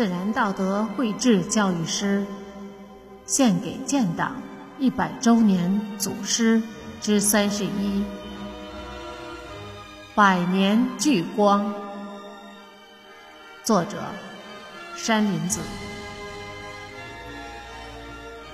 [0.00, 2.24] 自然道德绘制教育诗，
[3.26, 4.40] 献给建党
[4.78, 6.62] 一百周年祖师
[7.02, 8.02] 之三十一。
[10.14, 11.70] 百年聚光，
[13.62, 13.98] 作者
[14.96, 15.60] 山林子。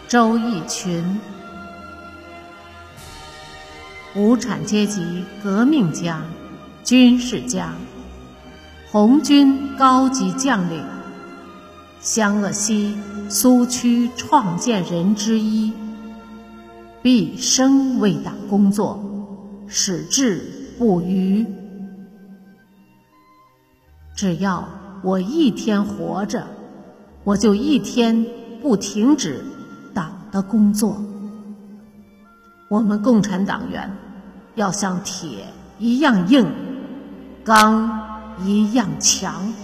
[0.08, 1.20] 周逸群，
[4.16, 6.24] 无产阶级革命家、
[6.82, 7.72] 军事家，
[8.90, 10.84] 红军高级将领，
[12.00, 12.96] 湘鄂西
[13.28, 15.72] 苏区创建人之一，
[17.02, 19.02] 毕生为党工作，
[19.66, 20.42] 矢志
[20.78, 21.46] 不渝。
[24.14, 24.68] 只要
[25.02, 26.46] 我一天活着，
[27.24, 28.26] 我就一天
[28.62, 29.44] 不停止
[29.94, 30.12] 党。
[30.32, 31.00] 的工作，
[32.68, 33.90] 我们共产党员
[34.56, 35.46] 要像铁
[35.78, 36.44] 一样硬，
[37.42, 39.54] 钢一样强。